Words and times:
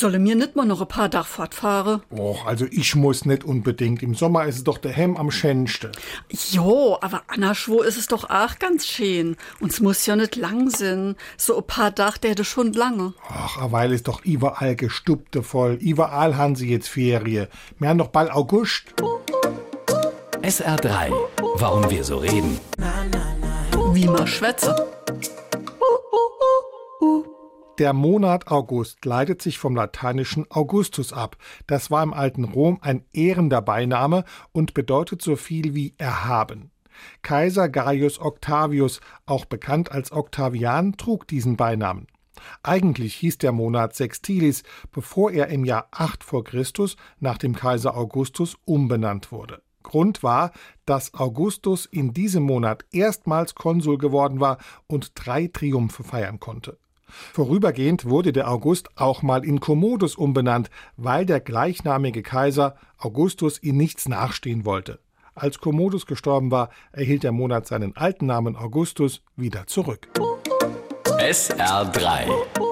Solle 0.00 0.18
mir 0.18 0.34
nicht 0.34 0.56
mal 0.56 0.64
noch 0.64 0.80
ein 0.80 0.88
paar 0.88 1.10
Dach 1.10 1.26
fortfahren? 1.26 2.00
Och, 2.08 2.46
also 2.46 2.64
ich 2.70 2.94
muss 2.94 3.26
nicht 3.26 3.44
unbedingt. 3.44 4.02
Im 4.02 4.14
Sommer 4.14 4.46
ist 4.46 4.56
es 4.56 4.64
doch 4.64 4.78
der 4.78 4.92
Hemm 4.92 5.18
am 5.18 5.30
schönsten. 5.30 5.92
Jo, 6.30 6.96
aber 7.02 7.24
anderswo 7.26 7.82
ist 7.82 7.98
es 7.98 8.06
doch 8.06 8.30
auch 8.30 8.58
ganz 8.58 8.86
schön. 8.86 9.36
Und 9.60 9.72
es 9.72 9.80
muss 9.80 10.06
ja 10.06 10.16
nicht 10.16 10.36
lang 10.36 10.70
sein. 10.70 11.16
So 11.36 11.58
ein 11.58 11.66
paar 11.66 11.90
Dach, 11.90 12.16
der 12.16 12.30
hätte 12.30 12.46
schon 12.46 12.72
lange. 12.72 13.12
Ach, 13.28 13.58
weil 13.72 13.92
ist 13.92 14.08
doch 14.08 14.24
überall 14.24 14.74
gestubte 14.74 15.42
voll. 15.42 15.74
Überall 15.74 16.34
haben 16.38 16.56
sie 16.56 16.70
jetzt 16.70 16.88
Ferie. 16.88 17.48
Wir 17.78 17.88
haben 17.90 17.98
doch 17.98 18.08
bald 18.08 18.30
August. 18.30 18.94
SR3. 20.40 21.12
Warum 21.56 21.90
wir 21.90 22.04
so 22.04 22.16
reden. 22.16 22.58
Wie 23.92 24.06
man 24.06 24.26
schwätze. 24.26 24.74
Der 27.80 27.94
Monat 27.94 28.48
August 28.48 29.06
leitet 29.06 29.40
sich 29.40 29.58
vom 29.58 29.74
lateinischen 29.74 30.44
Augustus 30.50 31.14
ab. 31.14 31.38
Das 31.66 31.90
war 31.90 32.02
im 32.02 32.12
alten 32.12 32.44
Rom 32.44 32.76
ein 32.82 33.06
ehrender 33.14 33.62
Beiname 33.62 34.24
und 34.52 34.74
bedeutet 34.74 35.22
so 35.22 35.34
viel 35.34 35.74
wie 35.74 35.94
erhaben. 35.96 36.72
Kaiser 37.22 37.70
Gaius 37.70 38.20
Octavius, 38.20 39.00
auch 39.24 39.46
bekannt 39.46 39.92
als 39.92 40.12
Octavian, 40.12 40.98
trug 40.98 41.26
diesen 41.26 41.56
Beinamen. 41.56 42.06
Eigentlich 42.62 43.14
hieß 43.14 43.38
der 43.38 43.52
Monat 43.52 43.96
Sextilis, 43.96 44.62
bevor 44.92 45.30
er 45.30 45.46
im 45.48 45.64
Jahr 45.64 45.88
8 45.90 46.22
vor 46.22 46.44
Christus 46.44 46.98
nach 47.18 47.38
dem 47.38 47.56
Kaiser 47.56 47.96
Augustus 47.96 48.58
umbenannt 48.66 49.32
wurde. 49.32 49.62
Grund 49.82 50.22
war, 50.22 50.52
dass 50.84 51.14
Augustus 51.14 51.86
in 51.86 52.12
diesem 52.12 52.42
Monat 52.42 52.84
erstmals 52.92 53.54
Konsul 53.54 53.96
geworden 53.96 54.38
war 54.38 54.58
und 54.86 55.12
drei 55.14 55.46
Triumphe 55.46 56.04
feiern 56.04 56.40
konnte. 56.40 56.76
Vorübergehend 57.32 58.04
wurde 58.04 58.32
der 58.32 58.50
August 58.50 58.88
auch 58.96 59.22
mal 59.22 59.44
in 59.44 59.60
Commodus 59.60 60.14
umbenannt, 60.14 60.70
weil 60.96 61.26
der 61.26 61.40
gleichnamige 61.40 62.22
Kaiser 62.22 62.76
Augustus 62.98 63.62
ihn 63.62 63.76
nichts 63.76 64.08
nachstehen 64.08 64.64
wollte. 64.64 65.00
Als 65.34 65.58
Commodus 65.58 66.06
gestorben 66.06 66.50
war, 66.50 66.70
erhielt 66.92 67.22
der 67.22 67.32
Monat 67.32 67.66
seinen 67.66 67.96
alten 67.96 68.26
Namen 68.26 68.56
Augustus 68.56 69.22
wieder 69.36 69.66
zurück. 69.66 70.08
SR3 71.18 72.69